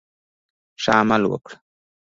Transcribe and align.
ښه 0.81 0.91
عمل 1.01 1.23
وکړه. 1.31 1.55